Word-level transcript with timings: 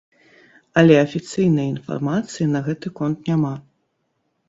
Але 0.83 0.95
афіцыйнай 1.01 1.71
інфармацыі 1.75 2.51
на 2.57 2.65
гэты 2.71 2.87
конт 3.01 3.19
няма. 3.33 3.57